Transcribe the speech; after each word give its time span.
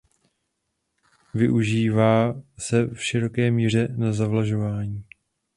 Využívá 1.33 2.41
se 2.57 2.85
v 2.87 3.03
široké 3.03 3.51
míře 3.51 3.87
na 3.97 4.13
zavlažování. 4.13 5.05